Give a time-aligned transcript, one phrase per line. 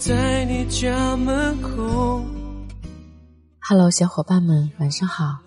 [0.00, 2.24] 在你家门口。
[3.68, 5.38] Hello，小伙伴们，晚上好，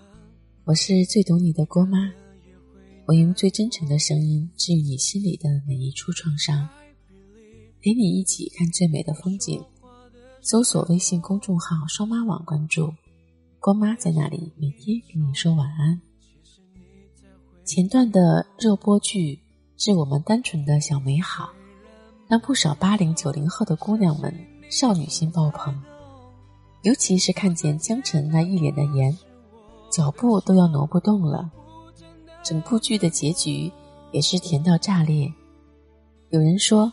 [0.66, 1.98] 我是最懂你的郭妈，
[3.08, 6.70] 我用最真诚的声音治愈你心里的每一处创伤，
[7.82, 9.60] 陪你一起看最美的风景。
[10.44, 12.94] 搜索微信公众号“双妈网”，关注
[13.60, 16.00] 郭妈在那里，每天给你说晚安。
[17.66, 19.18] 前段的热播剧
[19.78, 21.46] 《致我们单纯的小美好》，
[22.28, 24.34] 让不少八零九零后的姑娘们
[24.70, 25.80] 少女心爆棚，
[26.82, 29.18] 尤其是看见江晨那一脸的颜，
[29.90, 31.50] 脚步都要挪不动了。
[32.44, 33.72] 整部剧的结局
[34.12, 35.32] 也是甜到炸裂。
[36.30, 36.92] 有人说，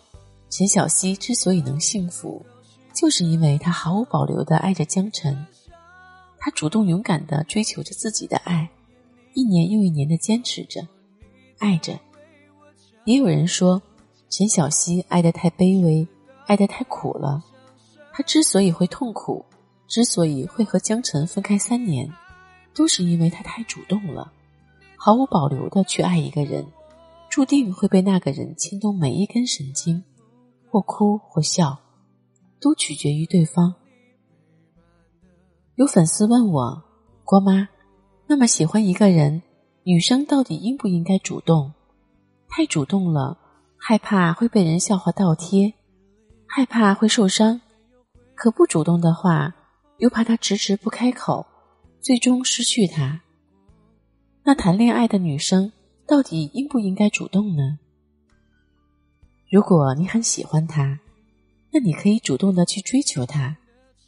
[0.48, 2.45] 陈小希之所以能幸福。
[2.93, 5.46] 就是因为她毫无保留的爱着江晨，
[6.38, 8.68] 她主动勇敢的追求着自己的爱，
[9.33, 10.87] 一年又一年的坚持着，
[11.59, 11.99] 爱着。
[13.05, 13.80] 也有人说，
[14.31, 16.09] 陈小希爱的太卑微，
[16.47, 17.43] 爱的太苦了。
[18.13, 19.45] 他之所以会痛苦，
[19.87, 22.11] 之所以会和江晨分开三年，
[22.75, 24.33] 都是因为他太主动了，
[24.97, 26.65] 毫无保留的去爱一个人，
[27.29, 30.03] 注定会被那个人牵动每一根神经，
[30.71, 31.79] 或哭或笑。
[32.63, 33.75] 都取决于对方。
[35.77, 36.85] 有粉丝问我
[37.25, 37.71] ：“郭妈，
[38.27, 39.43] 那么喜欢一个人，
[39.83, 41.73] 女生到底应不应该主动？
[42.51, 43.39] 太主动了，
[43.81, 45.73] 害怕会被人笑话倒贴，
[46.47, 47.61] 害怕会受伤；
[48.35, 49.55] 可不主动的话，
[49.99, 51.47] 又怕他迟迟不开口，
[52.01, 53.23] 最终失去他。
[54.45, 55.73] 那谈恋爱的女生
[56.07, 57.79] 到底应不应该主动呢？
[59.51, 61.01] 如果你很喜欢他。”
[61.73, 63.57] 那你可以主动的去追求他，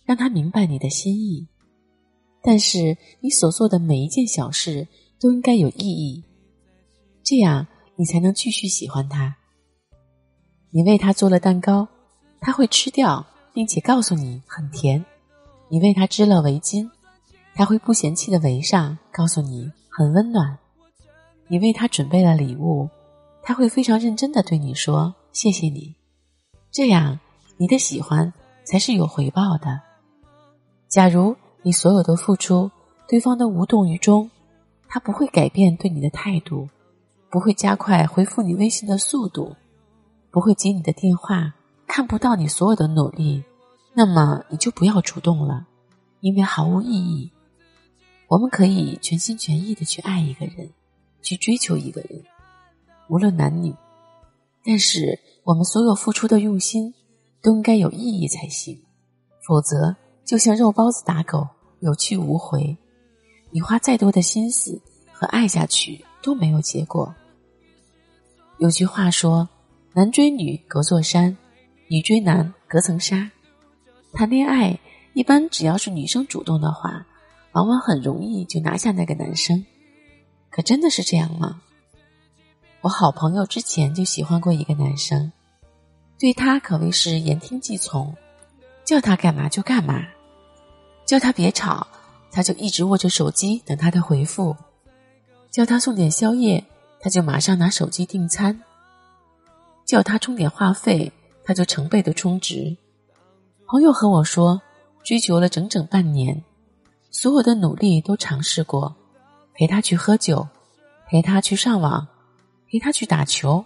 [0.04, 1.46] 让他明白你的心意。
[2.42, 4.88] 但是你所做的每一件小事
[5.20, 6.24] 都应该有意义，
[7.22, 9.36] 这样你才能继续喜欢他。
[10.72, 11.86] 你为他做了蛋糕，
[12.40, 15.04] 他会吃掉，并且告诉你很甜；
[15.68, 16.90] 你为他织了围巾，
[17.54, 20.56] 他会不嫌弃的围上，告诉你很温暖；
[21.46, 22.88] 你为他准备了礼物，
[23.42, 25.94] 他会非常认真的对你说谢谢你。
[26.72, 27.20] 这样。
[27.58, 28.32] 你的喜欢
[28.64, 29.80] 才是有回报的。
[30.88, 32.68] 假如你所有的付出，
[33.06, 34.28] 对方都无动于衷，
[34.88, 36.68] 他不会改变对你的态度，
[37.30, 39.54] 不会加快回复你微信的速度，
[40.32, 41.54] 不会接你的电话，
[41.86, 43.44] 看不到你所有的努力，
[43.94, 45.64] 那么你就不要主动了，
[46.18, 47.30] 因为毫无意义。
[48.26, 50.68] 我们可以全心全意的去爱一个人，
[51.22, 52.24] 去追求一个人，
[53.08, 53.72] 无论男女，
[54.64, 56.92] 但是我们所有付出的用心。
[57.44, 58.80] 都应该有意义才行，
[59.44, 61.44] 否则就像肉包子打狗，
[61.80, 62.78] 有去无回。
[63.50, 64.80] 你花再多的心思
[65.12, 67.12] 和爱下去都没有结果。
[68.58, 69.48] 有句话说
[69.94, 71.36] ：“男追女隔座山，
[71.88, 73.30] 女追男隔层纱。”
[74.14, 74.78] 谈恋爱
[75.12, 77.06] 一般只要是女生主动的话，
[77.52, 79.64] 往往很容易就拿下那个男生。
[80.48, 81.60] 可真的是这样吗？
[82.80, 85.30] 我好朋友之前就喜欢过一个男生。
[86.18, 88.14] 对他可谓是言听计从，
[88.84, 90.06] 叫他干嘛就干嘛，
[91.04, 91.86] 叫他别吵，
[92.30, 94.56] 他就一直握着手机等他的回复；
[95.50, 96.64] 叫他送点宵夜，
[97.00, 98.54] 他就马上拿手机订餐；
[99.92, 101.12] 叫他充点话费，
[101.44, 102.74] 他就成倍的充值。
[103.66, 104.58] 朋友和我说，
[105.04, 106.42] 追求了整整半年，
[107.10, 108.96] 所有的努力都尝试过，
[109.52, 110.48] 陪他去喝酒，
[111.06, 112.08] 陪他去上网，
[112.70, 113.62] 陪他去打球，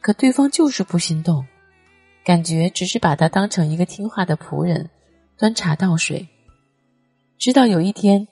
[0.00, 1.46] 可对方就是不心动。
[2.24, 4.90] 感觉只是把他当成一个听话的仆人，
[5.38, 6.26] 端茶倒水。
[7.38, 8.26] 直到有一天，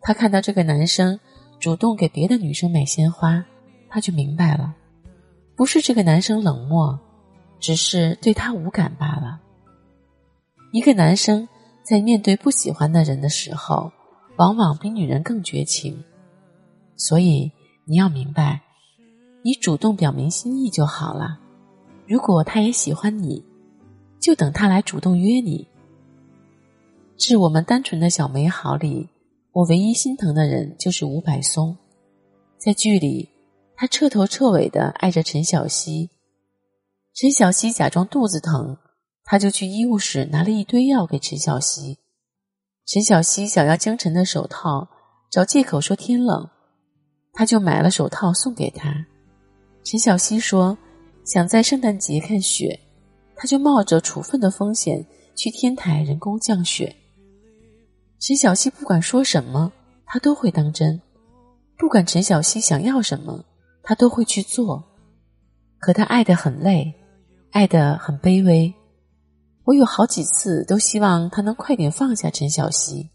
[0.00, 1.20] 他看到这个男生
[1.60, 3.44] 主动给别的女生买鲜花，
[3.90, 4.74] 他就明白了，
[5.58, 6.96] 不是这个男生冷漠，
[7.58, 9.40] 只是对他无感罢了。
[10.70, 11.48] 一个男生
[11.82, 13.90] 在面对不喜欢的人的时候，
[14.36, 16.04] 往往比女人更绝情。
[16.94, 17.50] 所以
[17.84, 18.62] 你要明白，
[19.42, 21.40] 你主动表明心意就好了。
[22.06, 23.44] 如果他也喜欢你，
[24.20, 25.66] 就等他来主动约你。
[27.16, 29.08] 致我们单纯的小美好里，
[29.50, 31.76] 我唯一心疼的人就是吴柏松。
[32.58, 33.28] 在剧里，
[33.80, 36.10] 他彻头彻尾的爱着陈小希。
[37.14, 38.76] 陈小希假装肚子疼，
[39.22, 41.98] 他就去医务室拿了一堆药给陈小希。
[42.84, 44.88] 陈小希想要江晨的手套，
[45.30, 46.50] 找借口说天冷，
[47.32, 49.06] 他就买了手套送给他。
[49.84, 50.76] 陈小希说。
[51.24, 52.80] 想在圣诞节看雪，
[53.36, 55.04] 他就冒着处分的风险
[55.36, 56.96] 去天台人工降雪。
[58.18, 59.70] 陈小希不管说什么，
[60.06, 60.98] 他都会当真；
[61.76, 63.44] 不管陈小希想要什么，
[63.82, 64.84] 他都会去做。
[65.78, 66.94] 可他爱得很累，
[67.50, 68.74] 爱得很卑微。
[69.64, 73.10] 我有好几次都希望他能快点放下陈小希，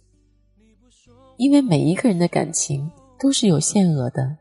[1.37, 4.37] 因为每一个人的感情都是有限额的。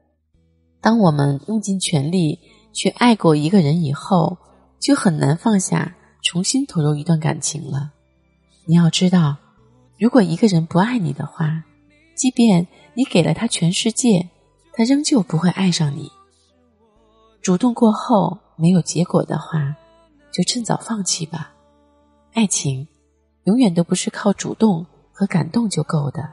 [0.81, 2.39] 当我们用尽全力
[2.73, 4.37] 去爱过一个人以后，
[4.79, 7.93] 就很难放下，重新投入一段感情了。
[8.67, 9.37] 你要知道，
[9.99, 11.65] 如果一个人不爱你的话，
[12.15, 14.29] 即便你给了他全世界，
[14.73, 16.11] 他仍旧不会爱上你。
[17.41, 19.75] 主动过后没有结果的话，
[20.33, 21.53] 就趁早放弃吧。
[22.33, 22.87] 爱情
[23.45, 26.29] 永远都不是靠主动和感动就够的。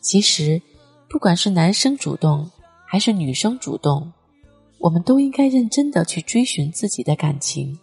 [0.00, 0.60] 其实，
[1.08, 2.50] 不管是男生主动
[2.84, 4.12] 还是女生主动，
[4.78, 7.78] 我们都应该认真的去追寻自己的感情。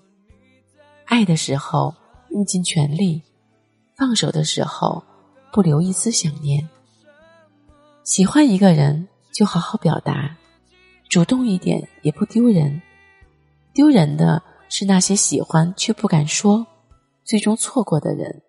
[1.05, 1.93] 爱的时候
[2.29, 3.21] 用尽全力，
[3.97, 5.03] 放手的时候
[5.51, 6.69] 不留一丝想念。
[8.03, 9.07] 喜欢一个人
[9.39, 10.35] 就好好表达。
[11.07, 12.81] 主动一点也不丢人，
[13.73, 16.67] 丢人的是那些喜欢却不敢说，
[17.23, 18.41] 最终错过的人。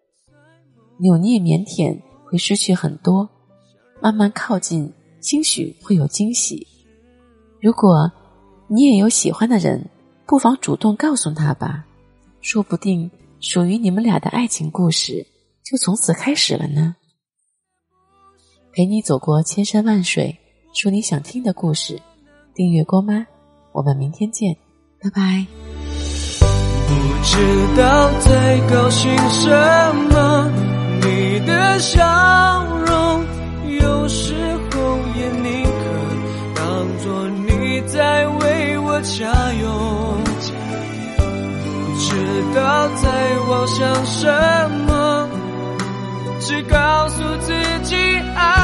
[0.99, 3.29] 扭捏腼腆会失去很多，
[4.03, 6.67] 慢慢靠近，兴许会有惊喜。
[7.61, 8.11] 如果
[8.67, 9.89] 你也有喜欢的人，
[10.27, 11.87] 不妨主动告诉他吧，
[12.41, 13.09] 说不定
[13.39, 15.25] 属于你们俩的爱情故事
[15.63, 16.97] 就从此开始了呢。
[18.73, 20.37] 陪你走过千山万水，
[20.73, 22.01] 说你想听的故事。
[22.55, 23.27] 订阅郭妈，
[23.73, 24.57] 我们明天见，
[25.01, 25.47] 拜拜。
[26.89, 27.37] 不知
[27.77, 29.49] 道在高兴什
[30.11, 30.51] 么，
[31.03, 33.25] 你的笑容
[33.81, 35.81] 有时候也宁可
[36.57, 39.69] 当作你在为我加油。
[41.63, 41.69] 不
[41.99, 42.11] 知
[42.55, 44.27] 道在妄想什
[44.89, 45.29] 么，
[46.41, 47.53] 只告诉自
[47.85, 47.95] 己
[48.35, 48.60] 爱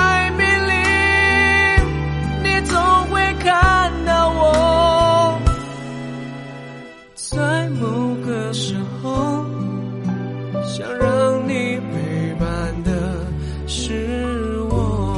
[7.16, 9.42] 在某个时候，
[10.66, 13.26] 想让你陪伴的
[13.66, 15.16] 是我。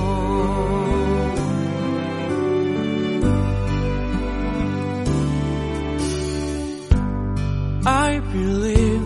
[7.85, 9.01] I believe，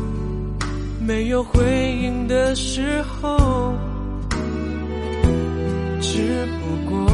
[1.01, 3.75] 没有回应的时候，
[5.99, 7.11] 只不过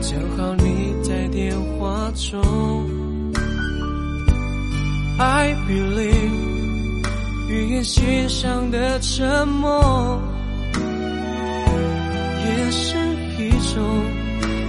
[0.00, 1.28] 讲好你在。
[1.30, 2.42] 电话中
[5.38, 6.32] ，I believe，
[7.48, 10.20] 语言线上的沉默
[12.44, 12.98] 也是
[13.38, 13.78] 一种，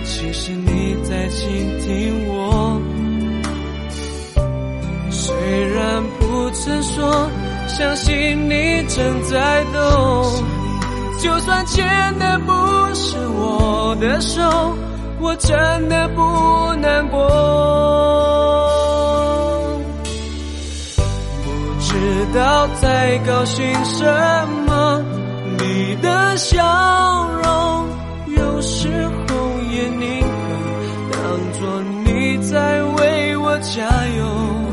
[0.06, 1.48] 其实你在倾
[1.81, 2.80] 听我。
[5.10, 5.36] 虽
[5.74, 7.27] 然不曾说，
[7.68, 10.44] 相信你正在懂。
[11.19, 11.83] 就算牵
[12.19, 12.54] 的不
[12.94, 14.77] 是我的手。
[15.21, 17.19] 我真的不难过，
[22.19, 24.04] 知道在高兴什
[24.68, 25.01] 么。
[25.57, 26.57] 你的笑
[27.42, 27.88] 容
[28.36, 29.12] 有时候
[29.71, 31.21] 也宁可当
[31.54, 33.83] 作你在为我加
[34.18, 34.25] 油。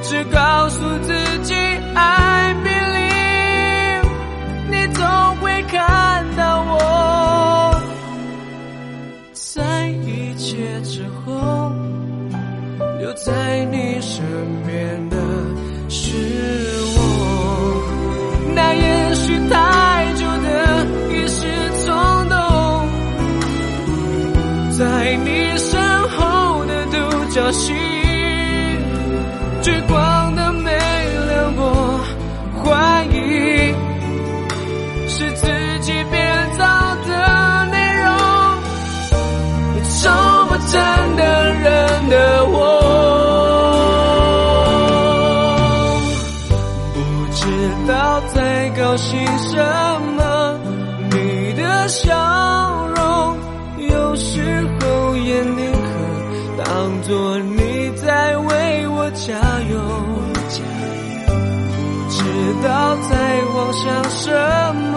[0.03, 1.55] 只告诉自己
[48.95, 49.59] 在高兴什
[50.17, 50.23] 么。
[51.11, 52.15] 你的笑
[52.95, 53.37] 容，
[53.89, 54.41] 有时
[54.79, 59.35] 候也宁可当作你在为我加
[59.69, 59.75] 油。
[61.27, 61.33] 不
[62.09, 62.23] 知
[62.63, 64.31] 道在妄想什
[64.93, 64.97] 么，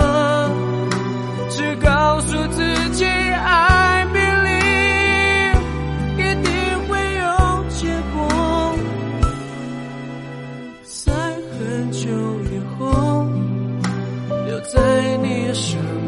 [14.61, 16.06] 在你的。